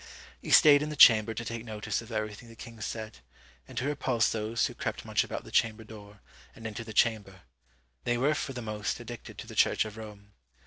[0.41, 3.19] "He stayed in the chamber to take notice of everything the king said,
[3.67, 6.21] and to repulse those who crept much about the chamber door,
[6.55, 7.41] and into the chamber;
[8.03, 10.33] they were for the most addicted to the Church of Rome.